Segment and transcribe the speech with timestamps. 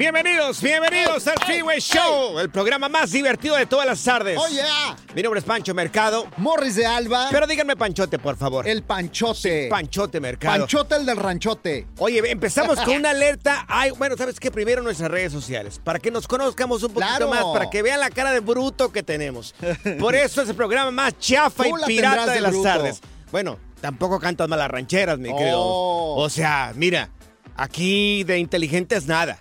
[0.00, 4.38] Bienvenidos, bienvenidos al Freeway Show, el programa más divertido de todas las tardes.
[4.40, 4.96] Oh, yeah.
[5.14, 6.26] Mi nombre es Pancho Mercado.
[6.38, 7.28] Morris de Alba.
[7.30, 8.66] Pero díganme Panchote, por favor.
[8.66, 9.68] El Panchote.
[9.68, 10.60] Panchote Mercado.
[10.60, 11.86] Panchote el del ranchote.
[11.98, 13.66] Oye, empezamos con una alerta.
[13.68, 14.50] Ay, bueno, ¿sabes qué?
[14.50, 17.28] Primero nuestras redes sociales, para que nos conozcamos un poquito Claro.
[17.28, 19.54] más, para que vean la cara de bruto que tenemos.
[19.98, 23.00] Por eso es el programa más chafa y pirata de, de las tardes.
[23.30, 25.60] Bueno, tampoco cantas mal las rancheras, mi querido.
[25.60, 26.22] Oh.
[26.22, 27.10] O sea, mira,
[27.54, 29.38] aquí de inteligentes nada.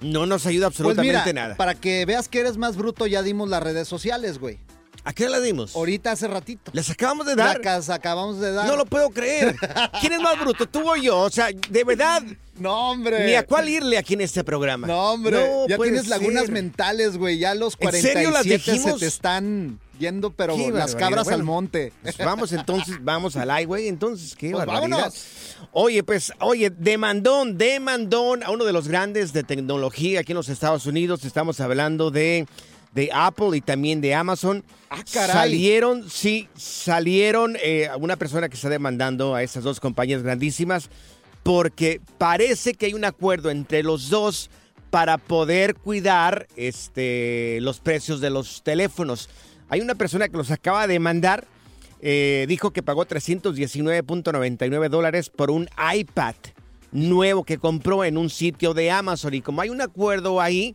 [0.00, 1.54] No nos ayuda Pues absolutamente mira, nada.
[1.56, 4.58] para que veas que eres más bruto, ya dimos las redes sociales, güey.
[5.02, 5.74] ¿A qué la dimos?
[5.74, 6.70] Ahorita hace ratito.
[6.74, 7.58] Les acabamos de dar.
[7.64, 8.66] Las acabamos de dar.
[8.66, 9.56] No lo puedo creer.
[10.00, 11.20] ¿Quién es más bruto, tú o yo?
[11.20, 12.22] O sea, de verdad,
[12.58, 13.24] No, hombre.
[13.24, 14.86] ni a cuál irle aquí en este programa.
[14.86, 15.38] No, hombre.
[15.38, 17.38] No ya tienes lagunas mentales, güey.
[17.38, 19.00] Ya los ¿En serio 47 las se dijimos?
[19.00, 21.92] te están yendo, pero Qué las cabras al monte.
[22.02, 24.96] Pues vamos entonces, vamos al highway, entonces, qué Pues barbaridad.
[24.98, 25.26] vámonos.
[25.70, 30.48] Oye, pues, oye, demandón, demandón a uno de los grandes de tecnología aquí en los
[30.48, 31.24] Estados Unidos.
[31.24, 32.46] Estamos hablando de,
[32.94, 34.64] de Apple y también de Amazon.
[34.88, 35.30] Ah, caray.
[35.32, 40.90] Salieron, sí, salieron eh, una persona que está demandando a estas dos compañías grandísimas
[41.42, 44.50] porque parece que hay un acuerdo entre los dos
[44.90, 49.28] para poder cuidar este, los precios de los teléfonos.
[49.70, 51.46] Hay una persona que los acaba de demandar,
[52.02, 56.34] eh, dijo que pagó 319.99 dólares por un iPad
[56.90, 59.32] nuevo que compró en un sitio de Amazon.
[59.32, 60.74] Y como hay un acuerdo ahí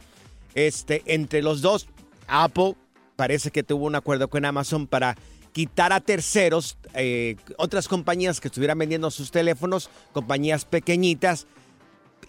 [0.54, 1.88] este, entre los dos,
[2.28, 2.76] Apple
[3.18, 5.18] parece que tuvo un acuerdo con Amazon para
[5.52, 11.48] quitar a terceros, eh, otras compañías que estuvieran vendiendo sus teléfonos, compañías pequeñitas,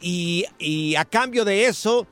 [0.01, 2.07] y a cambio de eso,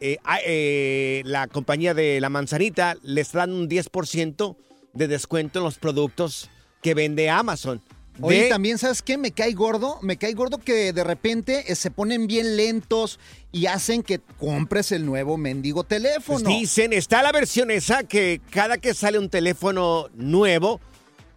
[0.00, 4.56] eh, eh, la compañía de la manzanita les dan un 10%
[4.94, 6.50] de descuento en los productos
[6.82, 7.80] que vende Amazon.
[8.20, 9.16] Oye, De- también, ¿sabes qué?
[9.16, 9.98] Me cae gordo.
[10.02, 13.20] Me cae gordo que de repente eh, se ponen bien lentos
[13.52, 16.48] y hacen que compres el nuevo mendigo Pues teléfono.
[16.50, 20.80] dicen, está la versión esa que cada que sale un teléfono nuevo,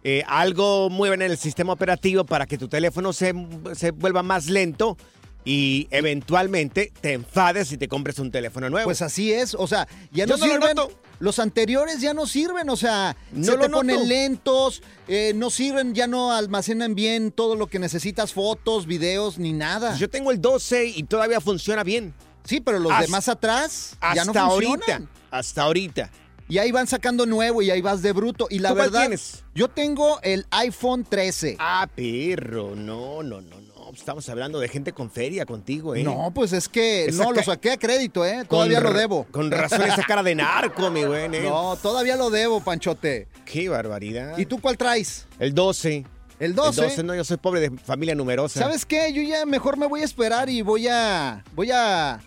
[0.02, 3.32] eh, algo mueven en el sistema operativo para que tu teléfono se,
[3.74, 4.96] se vuelva más lento
[5.44, 8.84] y eventualmente te enfades y te compres un teléfono nuevo.
[8.86, 10.76] Pues así es, o sea, ya no, sirven.
[11.18, 14.08] Los anteriores ya no sirven, o sea, No se lo te ponen noto.
[14.08, 19.52] lentos, eh, no sirven, ya no almacenan bien todo lo que necesitas, fotos, videos, ni
[19.52, 19.96] nada.
[19.96, 22.12] Yo tengo el 12 y todavía funciona bien.
[22.44, 24.72] sí, pero los Hasta- de más atrás Hasta ya no ahorita.
[24.72, 25.08] funcionan.
[25.30, 26.10] Hasta ahorita.
[26.48, 28.48] Y ahí van sacando nuevo y ahí vas de bruto.
[28.50, 29.44] Y la ¿Tú cuál verdad, tienes?
[29.54, 31.56] yo tengo el iPhone 13.
[31.60, 32.74] Ah, perro.
[32.74, 33.71] No, no, no, no.
[33.92, 36.02] Estamos hablando de gente con feria contigo, ¿eh?
[36.02, 38.44] No, pues es que Esa no, lo saqué a crédito, ¿eh?
[38.48, 39.26] Todavía lo debo.
[39.30, 41.24] Con razón esa cara de narco, mi güey.
[41.24, 41.42] ¿eh?
[41.42, 43.28] No, todavía lo debo, Panchote.
[43.44, 44.38] Qué barbaridad.
[44.38, 45.26] ¿Y tú cuál traes?
[45.38, 46.06] El 12.
[46.38, 46.80] El 12.
[46.80, 48.60] El 12, no, yo soy pobre de familia numerosa.
[48.60, 49.12] ¿Sabes qué?
[49.12, 51.44] Yo ya mejor me voy a esperar y voy a.
[51.54, 52.20] Voy a.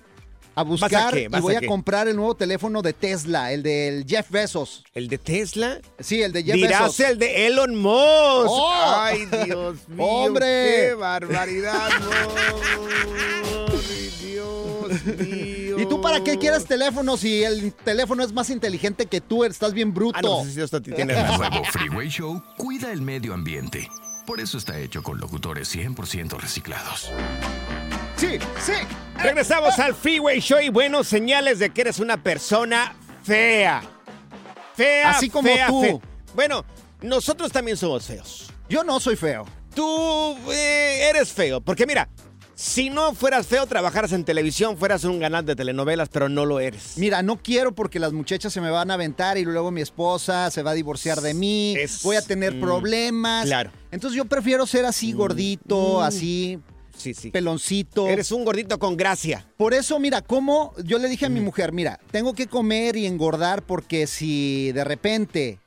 [0.56, 1.24] a buscar qué?
[1.24, 4.84] y ¿Vas voy a comprar el nuevo teléfono de Tesla, el del Jeff Bezos.
[4.94, 5.80] ¿El de Tesla?
[6.00, 7.00] Sí, el de Jeff Dirás Bezos.
[7.02, 8.48] el de Elon Musk.
[8.50, 8.94] ¡Oh!
[8.98, 10.06] Ay, Dios mío.
[10.06, 10.46] ¡Hombre!
[10.90, 11.90] ¡Qué barbaridad!
[14.22, 15.80] Dios mío.
[15.80, 19.44] ¿Y tú para qué quieres teléfono si el teléfono es más inteligente que tú?
[19.44, 20.18] Estás bien bruto.
[20.18, 23.90] Ah, no, sí, esto tienes El nuevo Freeway Show cuida el medio ambiente.
[24.25, 27.12] Por eso está hecho con locutores 100% reciclados.
[28.18, 28.74] Sí, sí.
[29.22, 33.84] Regresamos al Freeway Show y bueno, señales de que eres una persona fea.
[34.76, 35.82] Fea, Así como fea, tú.
[35.82, 35.98] fea.
[36.34, 36.66] Bueno,
[37.02, 38.52] nosotros también somos feos.
[38.70, 39.46] Yo no soy feo.
[39.74, 42.10] Tú eh, eres feo, porque mira,
[42.56, 46.60] si no fueras feo, trabajaras en televisión, fueras un ganante de telenovelas, pero no lo
[46.62, 46.94] eres.
[46.98, 50.50] Mira, no quiero porque las muchachas se me van a aventar y luego mi esposa
[50.52, 51.76] se va a divorciar de mí.
[51.78, 53.46] Es- voy a tener mm, problemas.
[53.46, 53.72] claro.
[53.92, 56.60] Entonces yo prefiero ser así gordito, así,
[56.97, 57.31] Sí, sí.
[57.31, 58.07] peloncito.
[58.07, 59.45] Eres un gordito con gracia.
[59.57, 63.06] Por eso, mira, cómo yo le dije a mi mujer, mira, tengo que comer y
[63.06, 65.59] engordar porque si de repente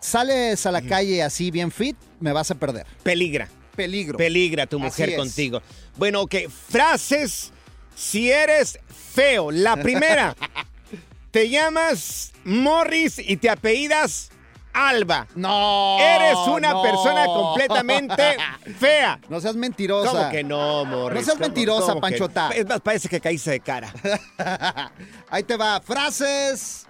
[0.00, 2.86] sales a la calle así bien fit, me vas a perder.
[3.02, 3.48] Peligra.
[3.76, 4.18] Peligro.
[4.18, 5.62] Peligra tu mujer contigo.
[5.96, 6.34] Bueno, ok.
[6.68, 7.52] Frases
[7.94, 8.78] si eres
[9.12, 9.50] feo.
[9.50, 10.36] La primera.
[11.30, 14.30] te llamas Morris y te apellidas
[14.72, 15.26] Alba.
[15.34, 15.98] no.
[16.00, 16.82] Eres una no.
[16.82, 18.36] persona completamente
[18.78, 19.20] fea.
[19.28, 20.10] No seas mentirosa.
[20.10, 21.18] ¿Cómo que no, Morris?
[21.20, 22.50] No seas ¿Cómo- mentirosa, cómo que- Panchota.
[22.50, 23.92] Es más, parece que caíste de cara.
[25.30, 25.80] Ahí te va.
[25.80, 26.86] Frases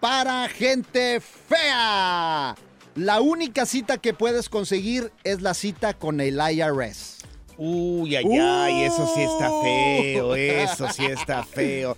[0.00, 2.54] para gente fea.
[2.94, 7.18] La única cita que puedes conseguir es la cita con el IRS.
[7.56, 11.96] Uy, ay, ay, eso sí está feo, eso sí está feo.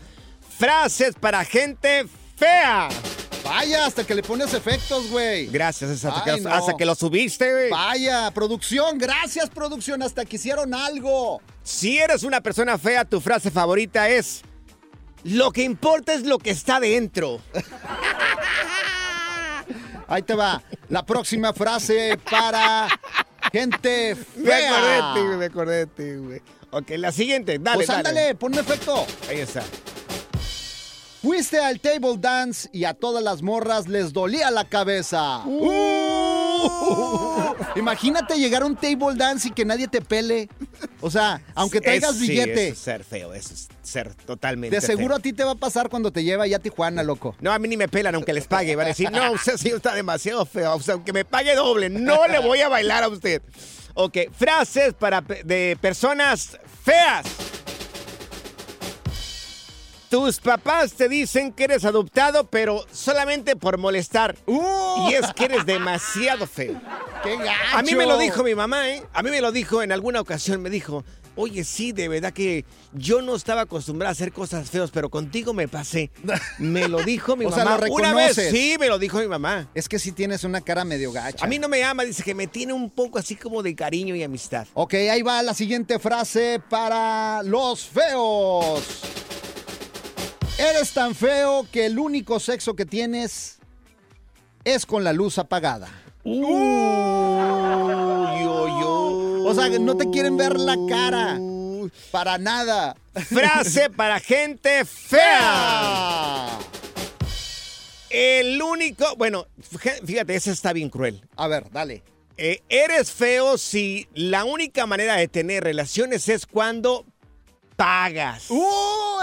[0.59, 2.07] Frases para gente
[2.37, 2.89] fea.
[3.49, 5.47] Vaya, hasta que le pones efectos, güey.
[5.47, 6.53] Gracias, hasta, Ay, que, no.
[6.53, 7.71] hasta que lo subiste, güey.
[7.71, 11.41] Vaya, producción, gracias, producción, hasta que hicieron algo.
[11.63, 14.43] Si eres una persona fea, tu frase favorita es:
[15.25, 17.41] Lo que importa es lo que está dentro.
[20.09, 20.63] Ahí te va.
[20.89, 22.87] La próxima frase para
[23.53, 25.13] gente Me acordé de fea.
[25.15, 26.41] ti, güey, me acordé de ti, güey.
[26.71, 28.09] Ok, la siguiente, dale, Pues dale.
[28.09, 29.05] ándale, ponme efecto.
[29.29, 29.63] Ahí está.
[31.27, 35.39] Fuiste al table dance y a todas las morras les dolía la cabeza.
[35.45, 37.53] Uh.
[37.75, 40.49] Imagínate llegar a un table dance y que nadie te pele.
[41.01, 44.77] O sea, aunque traigas Es- sí, billete, eso es ser feo, eso es ser totalmente
[44.77, 45.17] de seguro feo.
[45.17, 47.35] a ti te va a pasar cuando te lleva ya a Tijuana, loco.
[47.41, 48.77] No, a mí ni me pelan aunque les pague.
[48.77, 50.77] Van a decir, no, usted sí está demasiado feo.
[50.77, 53.43] O sea, aunque me pague doble, no le voy a bailar a usted.
[53.95, 57.27] Ok, frases para de personas feas.
[60.09, 64.37] Tus papás te dicen que eres adoptado, pero solamente por molestar.
[64.47, 65.09] Uh.
[65.11, 66.81] Y es que eres demasiado feo.
[67.25, 67.77] ¡Qué gacho!
[67.77, 69.03] A mí me lo dijo mi mamá, ¿eh?
[69.13, 71.05] A mí me lo dijo en alguna ocasión, me dijo,
[71.35, 75.53] oye, sí, de verdad que yo no estaba acostumbrada a hacer cosas feas, pero contigo
[75.53, 76.11] me pasé.
[76.59, 77.87] Me lo dijo mi O sea, mamá.
[77.87, 79.69] ¿lo Una vez, sí, me lo dijo mi mamá.
[79.75, 81.45] Es que sí tienes una cara medio gacha.
[81.45, 84.15] A mí no me ama, dice que me tiene un poco así como de cariño
[84.15, 84.67] y amistad.
[84.75, 88.83] Ok, ahí va la siguiente frase para los feos.
[90.59, 93.59] Eres tan feo que el único sexo que tienes
[94.65, 95.89] es con la luz apagada.
[96.25, 96.35] Uy,
[98.45, 99.47] uy, uy.
[99.47, 101.39] O sea, no te quieren ver la cara.
[102.11, 102.97] Para nada.
[103.15, 106.49] Frase para gente fea.
[108.09, 109.47] El único, bueno,
[110.05, 111.23] fíjate, ese está bien cruel.
[111.37, 112.03] A ver, dale.
[112.39, 117.05] Eh, eres feo si la única manera de tener relaciones es cuando
[117.77, 118.51] pagas.
[118.51, 118.65] ¡Uh!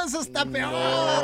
[0.06, 0.72] Eso está peor.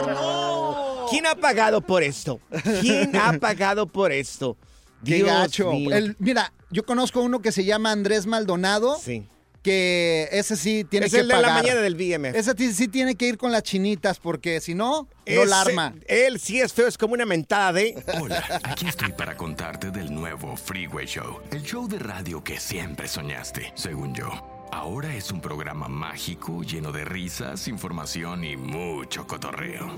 [0.08, 1.06] No.
[1.10, 2.40] ¿Quién ha pagado por esto?
[2.82, 4.58] ¿Quién ha pagado por esto?
[5.06, 5.72] Qué Dios gacho.
[5.72, 5.92] mío.
[5.96, 8.98] El- mira, yo conozco uno que se llama Andrés Maldonado.
[9.02, 9.28] Sí.
[9.62, 11.64] Que ese sí tiene Es que el de la pagar.
[11.64, 12.34] mañana del BMF.
[12.34, 15.94] Ese sí, tiene que ir con las chinitas porque si no, no la arma.
[16.08, 18.02] Él sí es feo, es como una mentada de...
[18.22, 23.10] Hola, aquí estoy para contarte del nuevo Freeway Show, el show de radio que siempre
[23.10, 24.30] soñaste, según yo.
[24.72, 29.92] Ahora es un programa mágico lleno de risas, información y mucho cotorreo.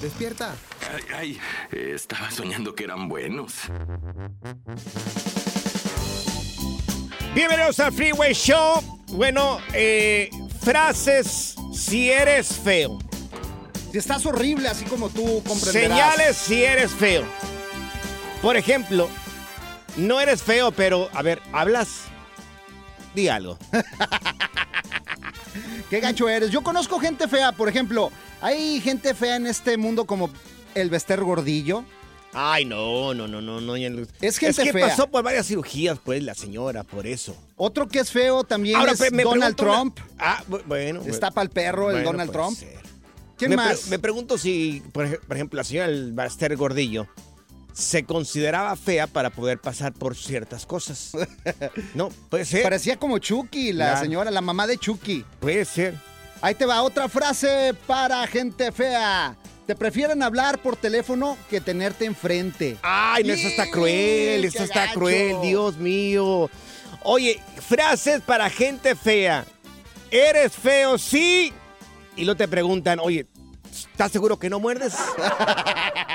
[0.00, 0.54] Despierta.
[1.12, 1.38] Ay,
[1.72, 3.54] ay, estaba soñando que eran buenos.
[7.34, 8.82] Bienvenidos al Freeway Show.
[9.08, 10.30] Bueno, eh,
[10.62, 12.98] frases si eres feo.
[13.90, 16.14] Si estás horrible, así como tú comprenderás.
[16.14, 17.24] Señales si eres feo.
[18.42, 19.08] Por ejemplo,
[19.96, 22.02] no eres feo, pero, a ver, ¿hablas?
[23.14, 23.58] Di algo.
[25.90, 26.50] Qué gacho eres.
[26.50, 28.10] Yo conozco gente fea, por ejemplo.
[28.40, 30.30] Hay gente fea en este mundo como
[30.74, 31.84] el Bester Gordillo.
[32.32, 33.74] Ay, no, no, no, no, no.
[33.74, 34.88] Es gente es que fea.
[34.88, 37.36] pasó por varias cirugías, pues, la señora, por eso.
[37.56, 39.98] Otro que es feo también Ahora, es me Donald Trump.
[39.98, 41.02] una- Ah, bu- bueno.
[41.04, 42.56] Está para el perro el Donald Trump.
[42.56, 42.78] ser.
[43.36, 43.88] ¿Quién me, pre- más?
[43.88, 47.08] me pregunto si, por, ej- por ejemplo, la señora del Baster Gordillo
[47.72, 51.12] se consideraba fea para poder pasar por ciertas cosas.
[51.94, 52.62] No, puede ser.
[52.62, 54.00] Parecía como Chucky, la Claro.
[54.00, 55.24] señora, la mamá de Chucky.
[55.40, 55.94] Puede ser.
[56.42, 59.36] Ahí te va otra frase para gente fea.
[59.66, 62.76] Te prefieren hablar por teléfono que tenerte enfrente.
[62.82, 64.94] Ay, no, eso está cruel, ¡Qué eso está gacho!
[64.98, 66.50] cruel, Dios mío.
[67.02, 69.44] Oye, frases para gente fea.
[70.10, 70.98] ¿Eres feo?
[70.98, 71.52] Sí.
[72.16, 73.26] Y luego te preguntan, oye,
[73.92, 74.94] ¿estás seguro que no muerdes?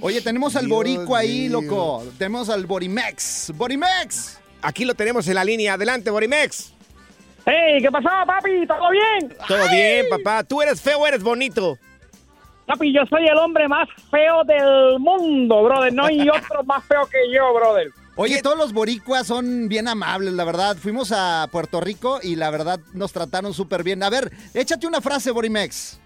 [0.00, 2.04] Oye, tenemos al Dios boricua ahí, loco.
[2.18, 3.52] Tenemos al Borimex.
[3.54, 4.38] ¡Borimex!
[4.62, 5.74] Aquí lo tenemos en la línea.
[5.74, 6.72] Adelante, Borimex.
[7.44, 8.66] Hey, ¿qué pasó, papi?
[8.66, 9.34] ¿Todo bien?
[9.48, 10.44] Todo bien, papá.
[10.44, 11.78] ¿Tú eres feo o eres bonito?
[12.66, 15.92] Papi, yo soy el hombre más feo del mundo, brother.
[15.92, 17.88] No hay otro más feo que yo, brother.
[18.16, 20.76] Oye, todos los boricuas son bien amables, la verdad.
[20.76, 24.02] Fuimos a Puerto Rico y la verdad nos trataron súper bien.
[24.02, 26.00] A ver, échate una frase, Borimex.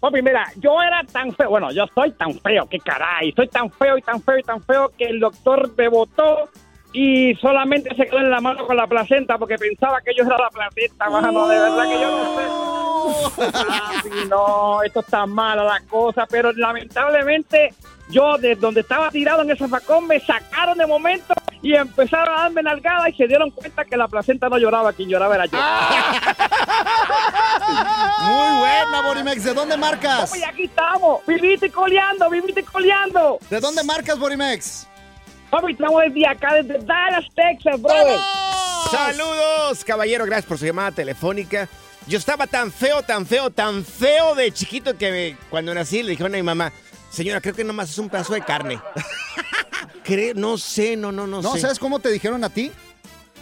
[0.00, 1.50] Papi, mira, yo era tan feo.
[1.50, 3.32] Bueno, yo soy tan feo, que caray.
[3.32, 6.48] Soy tan feo y tan feo y tan feo que el doctor me botó
[6.92, 10.38] y solamente se quedó en la mano con la placenta porque pensaba que yo era
[10.38, 11.48] la placenta, mano.
[11.48, 13.52] De verdad que yo no sé.
[13.52, 17.74] Papi, no, esto está mala la cosa, pero lamentablemente
[18.10, 22.42] yo de donde estaba tirado en ese facón me sacaron de momento y empezaron a
[22.42, 25.58] darme nalgada y se dieron cuenta que la placenta no lloraba, quien lloraba era yo.
[27.68, 29.44] Muy buena, Borimex.
[29.44, 30.30] ¿De dónde marcas?
[30.30, 33.38] Papi, aquí estamos, viviste y coleando, viviste y coleando.
[33.50, 34.86] ¿De dónde marcas, Borimex?
[35.50, 38.18] Papi, estamos desde acá, desde Dallas, Texas, brother.
[38.90, 40.24] Saludos, caballero.
[40.26, 41.68] Gracias por su llamada telefónica.
[42.06, 46.10] Yo estaba tan feo, tan feo, tan feo de chiquito que me- cuando nací le
[46.12, 46.72] dijeron a mi mamá,
[47.10, 48.80] señora, creo que nomás es un pedazo de carne.
[50.04, 51.60] Creo, no sé, no, no, no, No, sé.
[51.60, 52.72] ¿sabes cómo te dijeron a ti?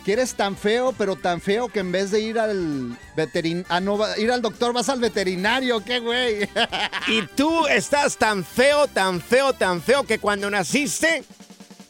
[0.06, 3.80] Que eres tan feo, pero tan feo que en vez de ir al veterin ah,
[3.80, 6.48] no, ir al doctor vas al veterinario, qué güey.
[7.08, 11.25] Y tú estás tan feo, tan feo, tan feo que cuando naciste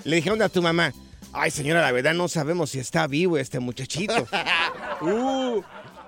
[0.04, 0.94] le dijeron a tu mamá,
[1.34, 4.26] ay señora, la verdad no sabemos si está vivo este muchachito.
[5.02, 5.60] Uh,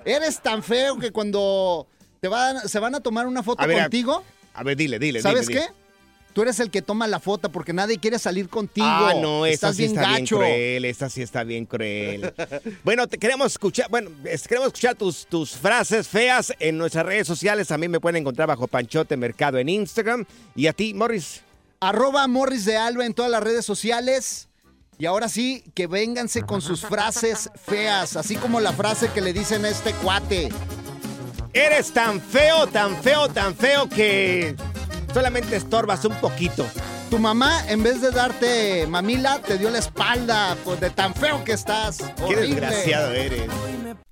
[0.06, 1.86] eres tan feo que cuando
[2.20, 4.24] te van, se van a tomar una foto A ver, a- contigo,
[4.54, 5.66] A ver, dile, dile, ¿sabes dile, qué?
[5.66, 5.77] dile.
[6.38, 8.86] Tú eres el que toma la foto porque nadie quiere salir contigo.
[8.88, 12.32] Ah, no, esta Estás sí bien está bien cruel, esta sí está bien cruel.
[12.84, 17.66] bueno, te queremos escuchar, bueno, queremos escuchar tus, tus frases feas en nuestras redes sociales.
[17.66, 20.24] También me pueden encontrar bajo Panchote Mercado en Instagram.
[20.54, 21.40] Y a ti, Morris.
[21.80, 24.46] Arroba Morris de Alba en todas las redes sociales.
[24.96, 29.32] Y ahora sí, que vénganse con sus frases feas, así como la frase que le
[29.32, 30.50] dicen a este cuate.
[31.52, 34.54] Eres tan feo, tan feo, tan feo que
[35.12, 36.66] solamente estorbas un poquito.
[37.10, 41.42] Tu mamá, en vez de darte mamila, te dio la espalda, pues de tan feo
[41.44, 41.98] que estás.
[42.16, 42.60] Qué Horrible.
[42.60, 43.48] desgraciado eres.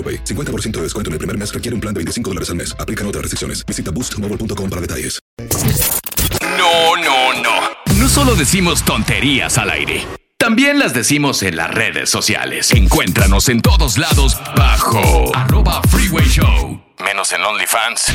[0.00, 0.24] AroPay.
[0.24, 2.74] 50% de descuento en el primer mes requiere un plan de 25 dólares al mes.
[2.78, 3.64] Aplican otras restricciones.
[3.66, 5.20] Visita boostmobile.com para detalles.
[6.56, 7.96] No, no, no.
[7.98, 10.06] No solo decimos tonterías al aire.
[10.38, 12.72] También las decimos en las redes sociales.
[12.72, 16.80] Encuéntranos en todos lados bajo arroba freeway show.
[16.98, 18.06] Menos en OnlyFans.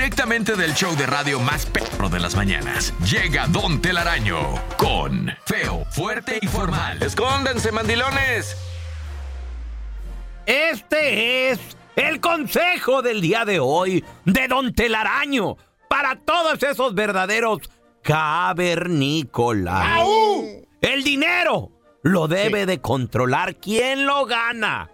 [0.00, 2.94] Directamente del show de radio más perro de las mañanas.
[3.04, 4.38] Llega Don Telaraño
[4.78, 7.02] con Feo, Fuerte y Formal.
[7.02, 8.56] ¡Escóndanse, mandilones!
[10.46, 11.60] Este es
[11.96, 15.58] el consejo del día de hoy de Don Telaraño.
[15.86, 17.58] para todos esos verdaderos
[18.02, 20.00] cavernícolas.
[20.80, 24.90] El dinero lo debe de controlar quien lo gana.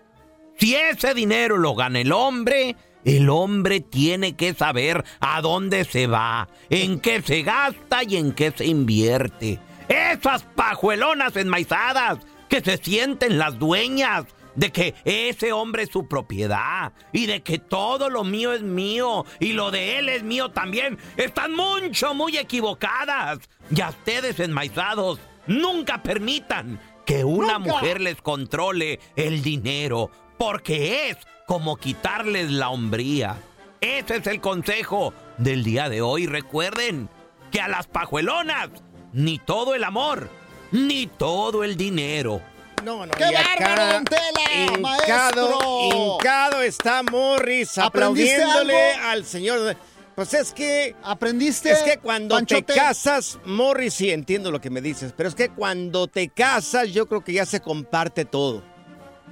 [0.58, 2.74] Si ese dinero lo gana el hombre,
[3.06, 8.32] el hombre tiene que saber a dónde se va, en qué se gasta y en
[8.32, 9.60] qué se invierte.
[9.88, 14.24] Esas pajuelonas enmaizadas que se sienten las dueñas
[14.56, 19.24] de que ese hombre es su propiedad y de que todo lo mío es mío
[19.38, 23.38] y lo de él es mío también, están mucho, muy equivocadas.
[23.70, 27.72] Y a ustedes enmaizados, nunca permitan que una Nunca.
[27.74, 33.36] mujer les controle el dinero, porque es como quitarles la hombría.
[33.80, 36.26] Ese es el consejo del día de hoy.
[36.26, 37.08] Recuerden
[37.50, 38.68] que a las pajuelonas
[39.12, 40.28] ni todo el amor,
[40.72, 42.40] ni todo el dinero.
[42.84, 46.14] No, no, ¡Qué bárbaro, don Tela, hincado, maestro!
[46.14, 49.08] hincado está Morris ¿Aprendiste aplaudiéndole algo?
[49.08, 49.76] al señor.
[50.14, 51.70] Pues es que ¿Aprendiste?
[51.70, 52.62] Es que cuando Panchote?
[52.62, 56.88] te casas, Morris, sí entiendo lo que me dices, pero es que cuando te casas,
[56.92, 58.62] yo creo que ya se comparte todo.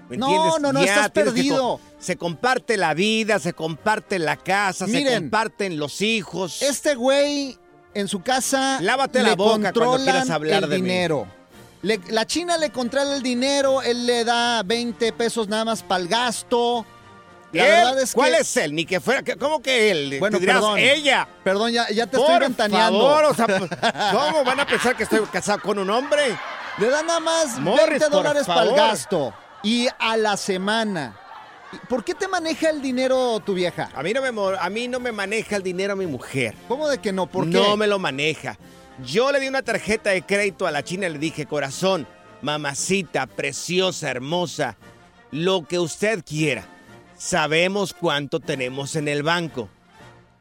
[0.09, 0.61] ¿Me No, entiendes?
[0.61, 1.81] no, no, Ya estás perdido.
[2.05, 6.63] Se comparte la vida, se comparte la casa, se comparten los hijos.
[6.63, 7.59] Este güey
[7.95, 11.27] en su casa Lávate le la boca cuando quieras hablar el de dinero.
[11.83, 16.03] Le- la China le controla el dinero, él le da 20 pesos nada más para
[16.03, 16.87] el gasto.
[17.53, 18.75] La verdad es que ¿Cuál es él?
[18.75, 20.17] Ni que fuera, ¿cómo que él?
[20.19, 20.79] Bueno, dirás, perdón.
[20.79, 21.29] ella.
[21.45, 22.99] Perdón, ya, ya te Por estoy ventaneando.
[23.01, 23.71] favor, o sea, pues,
[24.13, 26.37] ¿cómo van a pensar que estoy casado con un hombre?
[26.79, 29.33] Le dan nada más Morris, 20 por dólares para el gasto.
[29.63, 31.17] Y a la semana.
[31.89, 33.91] ¿Por qué te maneja el dinero tu vieja?
[33.95, 36.55] A mí no me, a mí no me maneja el dinero mi mujer.
[36.69, 37.27] ¿Cómo de que no?
[37.27, 37.53] ¿Por qué?
[37.53, 38.59] No me lo maneja.
[39.05, 42.07] Yo le di una tarjeta de crédito a la china y le dije, corazón,
[42.43, 44.77] mamacita, preciosa, hermosa,
[45.31, 46.67] lo que usted quiera.
[47.17, 49.69] Sabemos cuánto tenemos en el banco.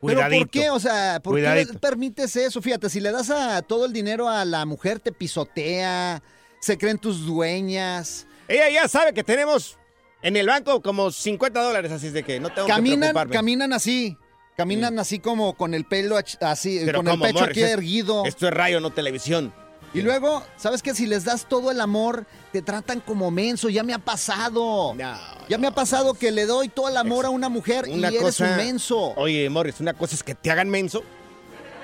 [0.02, 0.42] ¿Pero Cuidadito.
[0.46, 0.70] por qué?
[0.70, 2.62] O sea, ¿por qué permites eso?
[2.62, 6.22] Fíjate, si le das a todo el dinero a la mujer, te pisotea,
[6.60, 8.28] se creen tus dueñas.
[8.48, 9.78] Ella ya sabe que tenemos
[10.24, 13.34] en el banco como 50 dólares, así es de que no tengo que Caminan, preocuparme.
[13.34, 14.18] caminan así.
[14.58, 18.24] Caminan así como con el pelo así, Pero con el ¿cómo, pecho aquí Es- erguido.
[18.26, 19.54] Esto es radio, no televisión.
[19.96, 20.96] Y luego, ¿sabes qué?
[20.96, 23.70] Si les das todo el amor, te tratan como menso.
[23.70, 24.96] Ya me ha pasado.
[24.96, 25.18] No,
[25.50, 28.16] ya me ha pasado que le doy todo el amor a una mujer Una y
[28.18, 29.14] eres un menso.
[29.18, 31.04] Oye, Morris, una cosa es que te hagan menso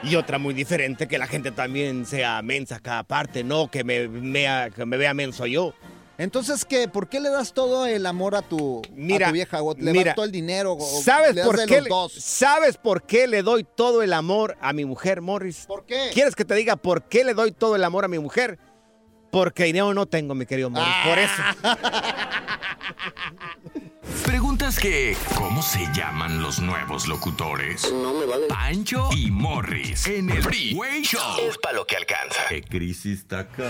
[0.02, 3.84] y otra muy diferente que la gente también sea mensa a cada parte, no que
[3.84, 4.10] me,
[4.76, 5.74] que me vea menso yo.
[6.20, 6.88] Entonces, ¿qué?
[6.90, 9.62] ¿Por qué le das todo el amor a tu, a Mira, tu vieja?
[9.64, 10.74] ¿O le mira, das todo el dinero?
[10.74, 11.76] o ¿Sabes le das por de qué?
[11.78, 12.14] los le- dos?
[12.14, 15.64] ¿Sabes por qué le doy todo el amor a mi mujer, Morris?
[15.66, 16.10] ¿Por qué?
[16.14, 18.60] ¿Quieres que te diga por qué le doy todo el amor a mi mujer?
[19.32, 20.94] Porque dinero no tengo, mi querido Morris.
[21.06, 21.56] Por Ah.
[21.64, 21.80] eso.
[24.26, 27.92] Preguntas que, ¿cómo se llaman los nuevos locutores?
[27.94, 28.48] No me vale.
[28.48, 31.22] Pancho y Morris en el Freeway Show.
[31.48, 32.42] Es para lo que alcanza.
[32.50, 33.70] ¿Qué crisis está acá?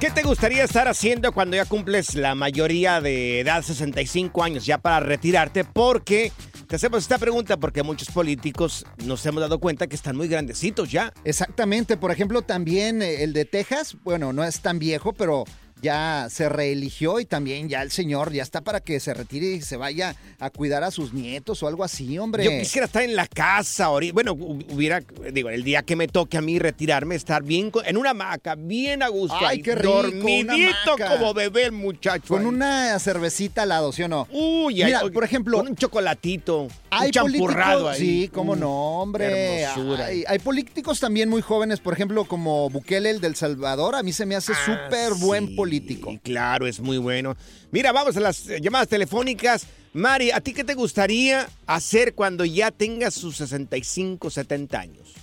[0.00, 4.76] ¿Qué te gustaría estar haciendo cuando ya cumples la mayoría de edad, 65 años, ya
[4.78, 5.64] para retirarte?
[5.64, 6.30] Porque
[6.66, 10.90] te hacemos esta pregunta porque muchos políticos nos hemos dado cuenta que están muy grandecitos
[10.90, 11.12] ya.
[11.24, 11.96] Exactamente.
[11.96, 15.44] Por ejemplo, también eh, el de Texas, bueno, no es tan viejo, pero
[15.82, 19.60] ya se reeligió y también ya el señor ya está para que se retire y
[19.60, 22.44] se vaya a cuidar a sus nietos o algo así, hombre.
[22.44, 23.88] Yo quisiera estar en la casa.
[24.12, 25.00] Bueno, hu- hubiera,
[25.32, 29.02] digo, el día que me toque a mí retirarme, estar bien en una hamaca, bien
[29.02, 29.36] a gusto.
[29.38, 32.28] Ay, ahí, qué rico, Dormidito como bebé el muchacho.
[32.28, 32.46] Con ahí.
[32.46, 34.26] una cervecita al lado, ¿sí o no?
[34.30, 36.68] Uy, Mira, ay, por ejemplo, Con un chocolatito.
[37.00, 37.98] Hay champurrado ahí.
[37.98, 39.64] sí, cómo no, hombre.
[39.66, 43.94] Hay, hay políticos también muy jóvenes, por ejemplo, como Bukele, el del Salvador.
[43.94, 46.18] A mí se me hace Ah, súper buen sí, político.
[46.22, 47.36] Claro, es muy bueno.
[47.70, 49.66] Mira, vamos a las eh, llamadas telefónicas.
[49.92, 55.14] Mari, ¿a ti qué te gustaría hacer cuando ya tengas sus 65, 70 años?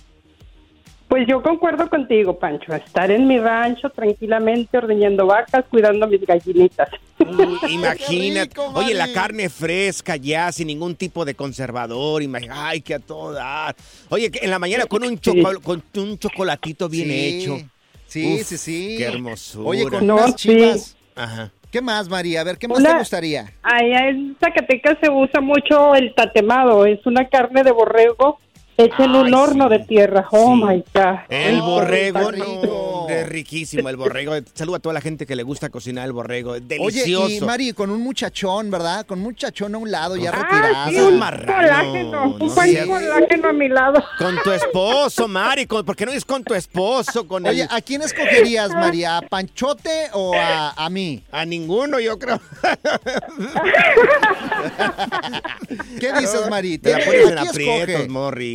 [1.12, 2.74] Pues yo concuerdo contigo, Pancho.
[2.74, 6.88] Estar en mi rancho tranquilamente ordeñando vacas, cuidando a mis gallinitas.
[7.68, 8.44] Imagínate.
[8.48, 12.22] rico, Oye, la carne fresca ya, sin ningún tipo de conservador.
[12.22, 13.76] imag- Ay, que a todo dar.
[14.08, 17.58] Oye, que en la mañana con un, choco- con un chocolatito bien Sí, hecho.
[18.06, 18.94] Sí, Uf, sí, sí.
[18.96, 19.68] Qué hermosura.
[19.68, 20.48] Oye, con No, unas sí.
[20.48, 20.96] chivas.
[21.14, 21.50] Ajá.
[21.70, 22.40] ¿Qué más, María?
[22.40, 23.52] A ver, ¿qué más Una- te gustaría?
[23.62, 26.86] Allá en Zacatecas se usa mucho el tatemado.
[26.86, 28.38] Es una carne de borrego
[28.78, 29.70] en un Ay, horno sí.
[29.70, 30.26] de tierra.
[30.30, 30.62] Oh Sí.
[30.64, 31.18] my God.
[31.28, 33.06] El Oh, borrego, rico.
[33.08, 34.34] Es riquísimo el borrego.
[34.54, 36.54] Saludo a toda la gente que le gusta cocinar el borrego.
[36.54, 37.28] Es Oye, delicioso.
[37.30, 39.04] y Mari, con un muchachón, ¿verdad?
[39.06, 40.90] Con un muchachón a un lado, ya Ah, retirado.
[40.90, 44.02] sí, un marrano, colágeno, un no colágeno a mi lado.
[44.18, 45.66] Con tu esposo, Mari.
[45.66, 47.26] con- ¿Por qué no es con tu esposo?
[47.28, 49.18] Con Oye, el- ¿a quién escogerías, María?
[49.18, 51.22] ¿A Panchote o a, a mí?
[51.32, 52.40] A ninguno, yo creo.
[56.00, 56.78] ¿Qué dices, Mari?
[56.78, 58.08] Te la ¿Tienes- pones en aprietos, escoge?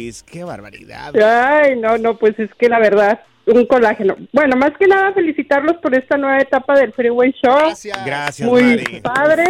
[0.07, 0.23] Morris.
[0.23, 1.13] Qué barbaridad.
[1.17, 4.15] Ay, no, no, pues es que la verdad, un colágeno.
[4.33, 7.55] Bueno, más que nada felicitarlos por esta nueva etapa del Freeway Show.
[7.67, 8.05] Gracias.
[8.05, 9.01] Gracias, Muy Mari.
[9.01, 9.43] padre.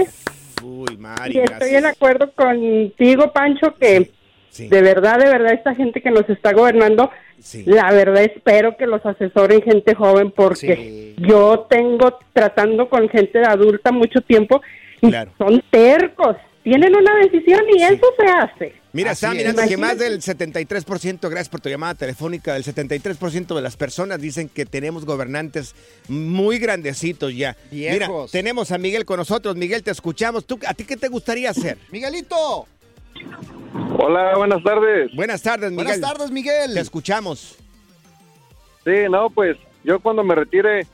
[0.63, 4.11] Uy, Mari, Y estoy en acuerdo contigo, Pancho, que
[4.49, 7.63] Sí, de verdad, de verdad, esta gente que nos está gobernando, sí.
[7.67, 13.91] la verdad espero que los asesoren gente joven porque yo tengo tratando con gente adulta
[13.91, 14.61] mucho tiempo
[14.99, 15.31] y Claro.
[15.37, 16.37] son tercos.
[16.67, 18.75] Tienen una decisión y eso se hace.
[18.91, 19.37] Mira, Así está es.
[19.37, 24.19] mirando que más del 73%, gracias por tu llamada telefónica, del 73% de las personas
[24.19, 25.75] dicen que tenemos gobernantes
[26.09, 27.55] muy grandecitos ya.
[27.71, 29.55] Mira, tenemos a Miguel con nosotros.
[29.55, 30.45] Miguel, te escuchamos.
[30.45, 31.77] ¿Tú, ¿A ti qué te gustaría hacer?
[31.89, 32.65] Miguelito.
[33.97, 35.15] Hola, buenas tardes.
[35.15, 35.85] Buenas tardes, Miguel.
[35.85, 36.73] Buenas tardes, Miguel.
[36.73, 37.55] Te escuchamos.
[38.83, 40.85] Sí, no, pues yo cuando me retire,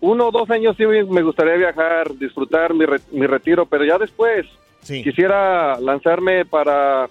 [0.00, 3.96] uno o dos años sí me gustaría viajar, disfrutar mi, re- mi retiro, pero ya
[3.96, 4.44] después
[4.84, 5.02] Sí.
[5.02, 7.08] quisiera lanzarme para,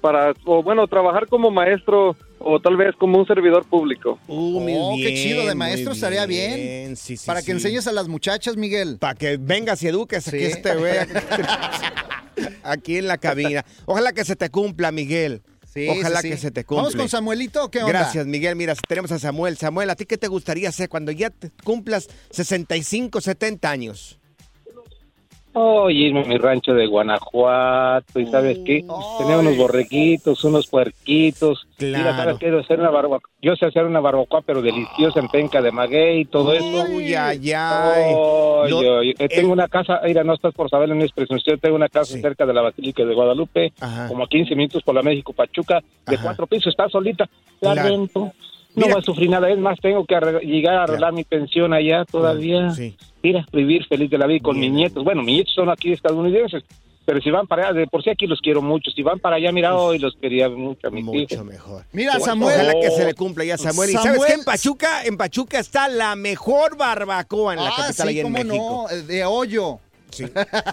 [0.00, 4.18] para, o bueno, trabajar como maestro o tal vez como un servidor público.
[4.28, 6.94] Uh, muy Oh, qué chido, de maestro estaría bien.
[6.96, 8.98] Sí, sí, Para que enseñes a las muchachas, Miguel.
[9.00, 10.92] Para que vengas y eduques aquí este güey.
[12.62, 13.64] Aquí en la cabina.
[13.86, 15.42] Ojalá que se te cumpla, Miguel.
[15.72, 16.34] Sí, Ojalá sí, sí.
[16.34, 16.82] que se te cumpla.
[16.82, 17.92] Vamos con Samuelito, ¿qué onda?
[17.92, 18.54] Gracias, Miguel.
[18.56, 19.56] Mira, tenemos a Samuel.
[19.56, 24.18] Samuel, ¿a ti qué te gustaría hacer cuando ya te cumplas 65, 70 años?
[25.56, 28.84] Oh, irme a mi rancho de Guanajuato y sabes qué,
[29.18, 31.66] tener unos borreguitos, unos puerquitos.
[31.78, 32.16] Mira, Claro.
[32.16, 33.30] sabes quiero hacer una barbacoa.
[33.40, 36.66] Yo sé hacer una barbacoa, pero deliciosa en penca de maguey y todo eso.
[36.90, 38.12] Uy, ay, ay.
[38.16, 41.38] Oh, Lo- yo, yo- tengo el- una casa, mira, no estás por saber en expresión,
[41.46, 42.20] yo tengo una casa Sí.
[42.20, 44.08] cerca de la Basílica de Guadalupe, Ajá.
[44.08, 46.24] como a 15 minutos por la México Pachuca, de Ajá.
[46.24, 47.28] cuatro pisos, está solita,
[47.60, 47.88] la Claro.
[47.90, 48.20] rento.
[48.76, 51.22] No Mira- va a sufrir nada, es más, tengo que arreglar- llegar a arreglar mi
[51.22, 52.70] pensión allá todavía.
[52.70, 52.96] Sí.
[53.24, 55.02] Mira, vivir feliz de la vida con mis nietos.
[55.02, 56.62] Bueno, mis nietos son aquí estadounidenses,
[57.06, 58.90] pero si van para allá, de por sí aquí los quiero mucho.
[58.90, 61.46] Si van para allá, mira, hoy los quería mucho a mis Mucho hijos.
[61.46, 61.84] mejor.
[61.92, 62.54] Mira, Samuel.
[62.60, 63.88] Ojalá que se le cumpla ya Samuel.
[63.90, 64.34] ¿Y sabes Samuel- qué?
[64.34, 68.26] En Pachuca, en Pachuca está la mejor barbacoa en la ah, capital sí, allá en
[68.26, 68.86] cómo México.
[68.90, 69.78] no, eh, de hoyo.
[70.10, 70.24] Sí.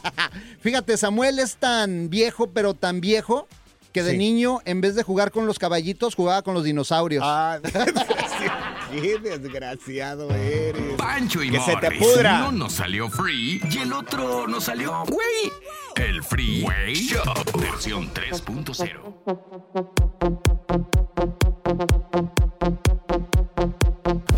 [0.59, 3.47] Fíjate, Samuel es tan viejo, pero tan viejo,
[3.91, 4.17] que de Sí.
[4.17, 7.23] niño, en vez de jugar con los caballitos, jugaba con los dinosaurios.
[7.25, 7.59] Ah,
[8.91, 10.95] qué desgraciado eres.
[10.97, 12.39] Pancho y Que se te pudra.
[12.47, 15.51] Uno nos salió free y el otro nos salió güey.
[15.95, 17.23] El Freeway Show,
[17.59, 20.40] versión 3.0.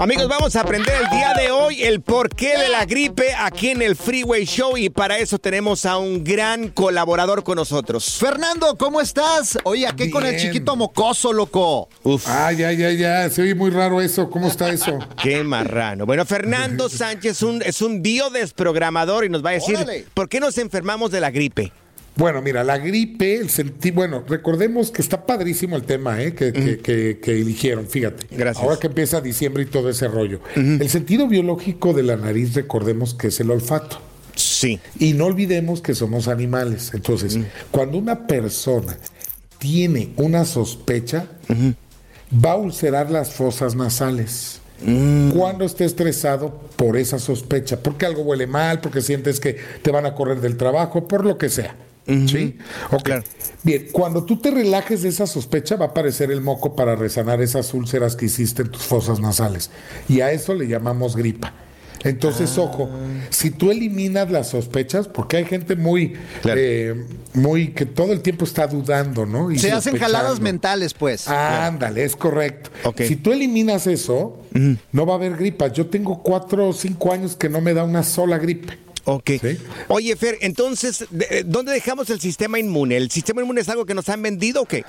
[0.04, 3.82] Amigos, vamos a aprender el día de hoy el porqué de la gripe aquí en
[3.82, 8.18] el Freeway Show y para eso tenemos a un gran colaborador con nosotros.
[8.20, 9.58] Fernando, ¿cómo estás?
[9.64, 11.88] Oye, ¿a qué con el chiquito mocoso, loco?
[12.04, 13.30] Uf, Ah, ya, ya, ya.
[13.30, 14.30] Se oye muy raro eso.
[14.30, 15.00] ¿Cómo está eso?
[15.24, 16.06] qué marrano.
[16.06, 20.06] Bueno, Fernando Sánchez un- es un biodesprogramador y nos va a decir Órale.
[20.14, 21.72] por qué nos enfermamos de la gripe.
[22.16, 26.36] Bueno, mira, la gripe, el senti bueno, recordemos que está padrísimo el tema ¿eh?
[26.36, 28.28] que, que- que- que eligieron, fíjate.
[28.30, 28.64] Gracias.
[28.64, 30.40] Ahora que empieza diciembre y todo ese rollo.
[30.56, 34.00] El sentido biológico de la nariz, recordemos que es el olfato.
[34.36, 34.80] Sí.
[35.00, 36.92] Y no olvidemos que somos animales.
[36.94, 37.38] Entonces,
[37.72, 38.96] cuando una persona
[39.58, 41.26] tiene una sospecha,
[42.34, 44.60] va a ulcerar las fosas nasales.
[45.36, 50.06] Cuando esté estresado por esa sospecha, porque algo huele mal, porque sientes que te van
[50.06, 51.76] a correr del trabajo, por lo que sea.
[52.06, 52.58] ¿Sí?
[52.92, 53.04] Ok.
[53.04, 53.24] Claro.
[53.64, 57.42] Bien, cuando tú te relajes de esa sospecha, va a aparecer el moco para resanar
[57.42, 59.72] esas úlceras que hiciste en tus fosas nasales.
[60.10, 61.54] Y a eso le llamamos gripa.
[62.04, 62.90] Entonces, ojo,
[63.30, 66.14] si tú eliminas las sospechas, porque hay gente muy,
[66.44, 69.52] eh, muy que todo el tiempo está dudando, ¿no?
[69.52, 71.28] Y Se hacen jaladas mentales, pues.
[71.30, 72.72] Ándale, es correcto.
[72.84, 73.04] Ok.
[73.04, 74.42] Si tú eliminas eso,
[74.92, 75.68] no va a haber gripa.
[75.68, 78.78] Yo tengo cuatro o cinco años que no me da una sola gripe.
[79.06, 79.32] Ok.
[79.42, 79.58] Sí.
[79.90, 82.96] Oye, Fer, entonces, de- ¿dónde dejamos el sistema inmune?
[82.98, 84.84] ¿El sistema inmune es algo que nos han vendido o qué?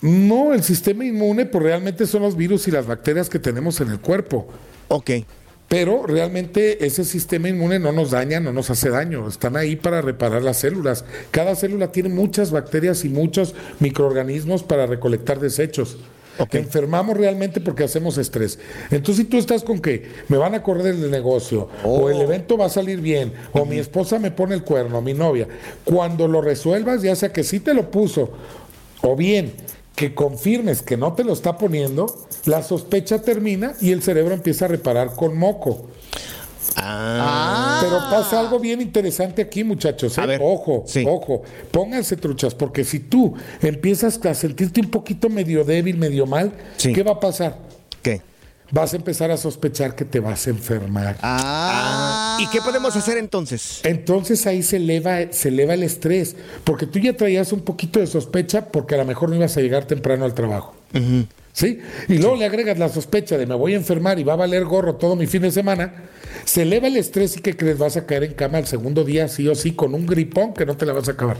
[0.00, 3.90] No, el sistema inmune, pues realmente son los virus y las bacterias que tenemos en
[3.90, 4.48] el cuerpo.
[4.88, 5.10] Ok.
[5.68, 9.26] Pero realmente ese sistema inmune no nos daña, no nos hace daño.
[9.26, 11.04] Están ahí para reparar las células.
[11.30, 15.96] Cada célula tiene muchas bacterias y muchos microorganismos para recolectar desechos.
[16.52, 18.58] Enfermamos realmente porque hacemos estrés.
[18.90, 22.56] Entonces, si tú estás con que me van a correr del negocio, o el evento
[22.56, 25.46] va a salir bien, o mi esposa me pone el cuerno, mi novia,
[25.84, 28.30] cuando lo resuelvas, ya sea que sí te lo puso,
[29.02, 29.52] o bien
[29.94, 34.64] que confirmes que no te lo está poniendo, la sospecha termina y el cerebro empieza
[34.64, 35.88] a reparar con moco.
[36.76, 37.80] Ah.
[37.82, 40.16] Pero pasa algo bien interesante aquí, muchachos.
[40.18, 40.38] ¿eh?
[40.40, 41.42] Ojo, ojo.
[41.70, 47.02] Pónganse truchas, porque si tú empiezas a sentirte un poquito medio débil, medio mal, ¿qué
[47.02, 47.58] va a pasar?
[48.02, 48.20] ¿Qué?
[48.70, 51.18] Vas a empezar a sospechar que te vas a enfermar.
[51.20, 52.38] Ah.
[52.40, 53.80] ¿Y qué podemos hacer entonces?
[53.84, 58.06] Entonces ahí se eleva, se eleva el estrés, porque tú ya traías un poquito de
[58.06, 60.74] sospecha porque a lo mejor no ibas a llegar temprano al trabajo.
[61.52, 61.80] ¿Sí?
[62.08, 64.64] Y luego le agregas la sospecha de me voy a enfermar y va a valer
[64.64, 65.92] gorro todo mi fin de semana.
[66.44, 69.28] Se eleva el estrés y que crees vas a caer en cama el segundo día
[69.28, 71.36] sí o sí con un gripón que no te la vas a acabar.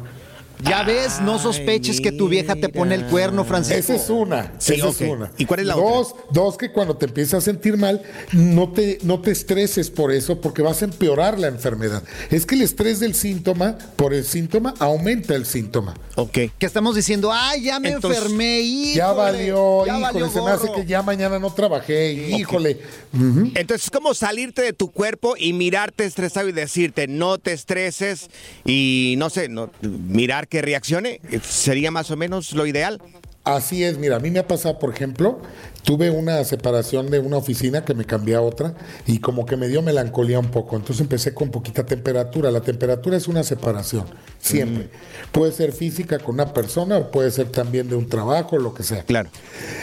[0.60, 3.92] Ya ves, no sospeches que tu vieja te pone el cuerno, Francisco.
[3.92, 4.52] Esa es una.
[4.58, 5.32] Sí, esa es una.
[5.38, 8.98] ¿Y cuál es la dos, Dos, que cuando te empiezas a sentir mal, no te,
[9.02, 12.02] no te estreses por eso, porque vas a empeorar la enfermedad.
[12.30, 15.94] Es que el estrés del síntoma, por el síntoma, aumenta el síntoma.
[16.16, 16.32] Ok.
[16.58, 20.42] Que estamos diciendo, ay, ya me Entonces, enfermé, híjole, Ya valió, ya híjole, valió se
[20.42, 20.80] me hace gorro".
[20.80, 22.80] que ya mañana no trabajé, híjole.
[23.12, 28.30] Entonces es como salirte de tu cuerpo y mirarte estresado y decirte no te estreses
[28.64, 31.20] y no sé, no, mirar que reaccione.
[31.42, 33.00] ¿Sería más o menos lo ideal?
[33.44, 35.40] Así es, mira, a mí me ha pasado, por ejemplo,
[35.82, 38.74] tuve una separación de una oficina que me cambié a otra
[39.04, 42.52] y como que me dio melancolía un poco, entonces empecé con poquita temperatura.
[42.52, 44.04] La temperatura es una separación,
[44.38, 44.90] siempre.
[45.32, 48.84] Puede ser física con una persona o puede ser también de un trabajo, lo que
[48.84, 49.02] sea.
[49.02, 49.28] Claro.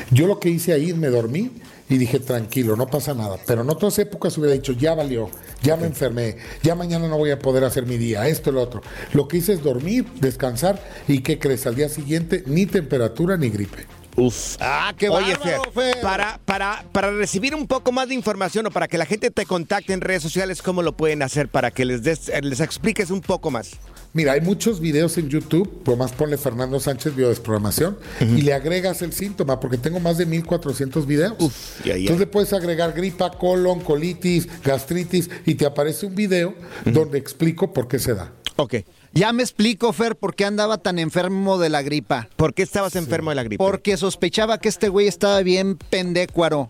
[0.10, 1.52] Yo lo que hice ahí, me dormí
[1.90, 3.38] y dije, tranquilo, no pasa nada.
[3.46, 5.30] Pero en otras épocas hubiera dicho, ya valió,
[5.62, 8.62] ya me enfermé, ya mañana no voy a poder hacer mi día, esto y lo
[8.62, 8.82] otro.
[9.14, 11.66] Lo que hice es dormir, descansar y ¿qué crees?
[11.68, 13.86] Al día siguiente ni temperatura ni gripe.
[14.16, 14.58] Uf.
[14.60, 16.02] Ah, qué Oye, bárbaro, Fer, Fer.
[16.02, 19.46] Para, para, para recibir un poco más de información o para que la gente te
[19.46, 21.48] contacte en redes sociales, ¿cómo lo pueden hacer?
[21.48, 23.72] Para que les, des- les expliques un poco más.
[24.14, 29.02] Mira, hay muchos videos en YouTube, por más ponle Fernando Sánchez Biodesprogramación y le agregas
[29.04, 31.36] el síntoma, porque tengo más de 1400 videos.
[31.84, 31.96] ya, ya.
[31.96, 37.72] Entonces le puedes agregar gripa, colon, colitis, gastritis y te aparece un video donde explico
[37.72, 38.34] por qué se da.
[38.56, 38.76] Ok.
[39.14, 42.30] Ya me explico, Fer, por qué andaba tan enfermo de la gripa.
[42.36, 43.64] ¿Por qué estabas enfermo de la gripe?
[43.64, 46.70] Porque sospechaba que este güey estaba bien pendécuaro.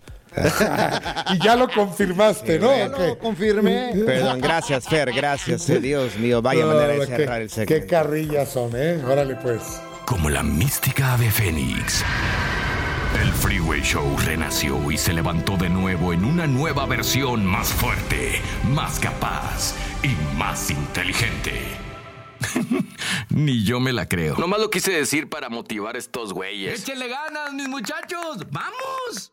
[1.32, 2.76] Y ya lo confirmaste, ¿no?
[2.76, 3.92] Ya lo confirmé.
[4.06, 5.66] Perdón, gracias, Fer, gracias.
[5.80, 7.86] Dios mío, vaya No, manera de qué- cerrar el Qué segmento.
[7.88, 9.02] carrillas son, ¿eh?
[9.04, 9.62] Órale pues.
[10.06, 12.04] Como la mística ave fénix.
[13.20, 18.40] El Freeway Show renació y se levantó de nuevo en una nueva versión más fuerte,
[18.64, 21.60] más capaz y más inteligente.
[23.30, 24.36] Ni yo me la creo.
[24.36, 26.82] Nomás lo quise decir para motivar a estos güeyes.
[26.82, 28.46] ¡Échenle ganas, mis muchachos!
[28.50, 29.32] ¡Vamos!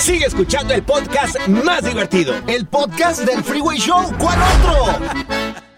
[0.00, 2.34] Sigue escuchando el podcast más divertido.
[2.46, 4.12] El podcast del Freeway Show.
[4.18, 5.69] ¿Cuál otro?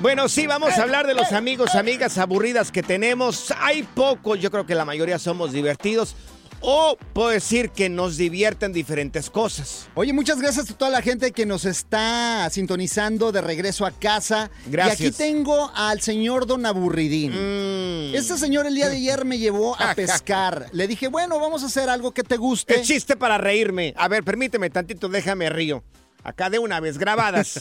[0.00, 3.52] Bueno, sí, vamos a hablar de los amigos, amigas aburridas que tenemos.
[3.58, 6.14] Hay pocos, yo creo que la mayoría somos divertidos.
[6.60, 9.88] O puedo decir que nos divierten diferentes cosas.
[9.94, 14.50] Oye, muchas gracias a toda la gente que nos está sintonizando de regreso a casa.
[14.66, 15.00] Gracias.
[15.00, 17.32] Y aquí tengo al señor Don Aburridín.
[17.32, 18.14] Mm.
[18.14, 20.66] Este señor el día de ayer me llevó a pescar.
[20.72, 22.74] Le dije, bueno, vamos a hacer algo que te guste.
[22.74, 23.94] El chiste para reírme.
[23.96, 25.82] A ver, permíteme tantito, déjame río.
[26.26, 27.52] Acá de una vez grabadas.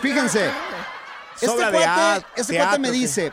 [0.00, 0.50] Fíjense,
[1.34, 3.32] Este Sobra cuate, este teatro, cuate me dice,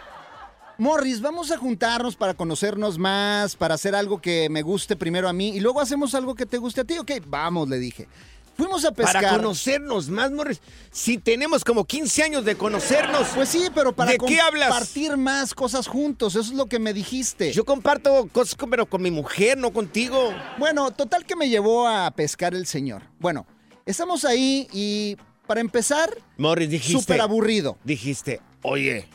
[0.79, 5.33] Morris, vamos a juntarnos para conocernos más, para hacer algo que me guste primero a
[5.33, 6.97] mí y luego hacemos algo que te guste a ti.
[6.97, 8.07] Ok, vamos, le dije.
[8.55, 9.23] Fuimos a pescar.
[9.23, 10.61] Para conocernos más, Morris.
[10.91, 13.27] Si tenemos como 15 años de conocernos.
[13.33, 14.69] Pues sí, pero para ¿De qué hablas?
[14.69, 17.51] compartir más cosas juntos, eso es lo que me dijiste.
[17.51, 20.33] Yo comparto cosas con- pero con mi mujer, no contigo.
[20.59, 23.01] Bueno, total que me llevó a pescar el señor.
[23.19, 23.47] Bueno,
[23.85, 26.99] estamos ahí y para empezar, Morris, dijiste.
[27.01, 27.77] súper aburrido.
[27.83, 29.07] Dijiste, oye,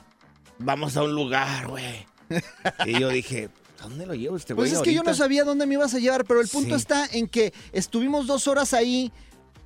[0.59, 2.07] vamos a un lugar, güey.
[2.87, 3.51] y yo dije, ¿a
[3.85, 4.69] dónde lo llevo este güey?
[4.69, 6.81] Pues es que yo no sabía dónde me ibas a llevar, pero el punto Sí.
[6.81, 9.12] está en que estuvimos dos horas ahí.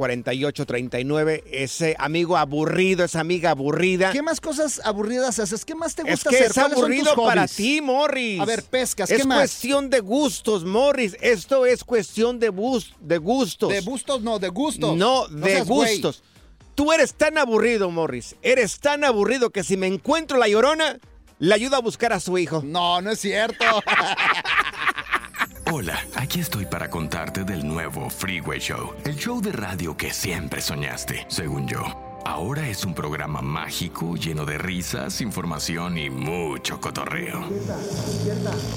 [0.00, 1.42] 1844-370-4839.
[1.50, 4.12] Ese amigo aburrido, esa amiga aburrida.
[4.12, 5.64] ¿Qué más cosas aburridas haces?
[5.64, 6.46] ¿Qué más te gusta Es que hacer?
[6.48, 8.40] es ¿Cuáles son aburrido para ti, Morris.
[8.40, 9.38] A ver, pescas, Es ¿qué más?
[9.38, 11.16] cuestión de gustos, Morris.
[11.20, 13.70] Esto es cuestión de, bus- de gustos.
[13.70, 14.96] De gustos, no, de gustos.
[14.96, 16.00] No, de güey.
[16.00, 16.22] gustos.
[16.74, 18.36] Tú eres tan aburrido, Morris.
[18.42, 20.98] Eres tan aburrido que si me encuentro la llorona,
[21.38, 22.62] le ayudo a buscar a su hijo.
[22.64, 23.64] No, no es cierto.
[25.72, 30.60] Hola, aquí estoy para contarte del nuevo Freeway Show, el show de radio que siempre
[30.60, 31.84] soñaste, según yo.
[32.24, 37.48] Ahora es un programa mágico lleno de risas, información y mucho cotorreo.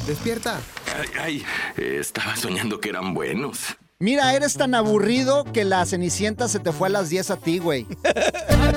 [0.06, 0.62] Despierta.
[0.96, 1.46] Ay, ay,
[1.78, 3.76] estaba soñando que eran buenos.
[4.04, 7.60] Mira, eres tan aburrido que la Cenicienta se te fue a las 10 a ti,
[7.60, 7.88] güey.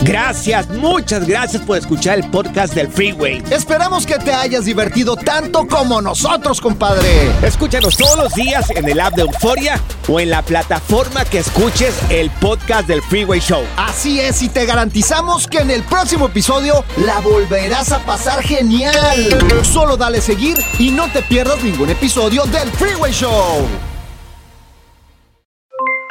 [0.02, 3.42] Gracias, muchas gracias por escuchar el podcast del Freeway.
[3.50, 7.08] Esperamos que te hayas divertido tanto como nosotros, compadre.
[7.42, 11.96] Escúchanos todos los días en el app de Euforia o en la plataforma que escuches
[12.08, 13.64] el podcast del Freeway Show.
[13.76, 18.94] Así es, y te garantizamos que en el próximo episodio la volverás a pasar genial.
[19.64, 23.66] Solo dale seguir y no te pierdas ningún episodio del Freeway Show.